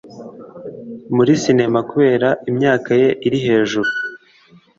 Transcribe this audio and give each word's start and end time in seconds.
muri 1.15 1.31
sinema 1.41 1.79
kubera 1.89 2.29
imyaka 2.49 2.91
ye 3.01 3.09
iri 3.27 3.39
hejuru. 3.47 3.89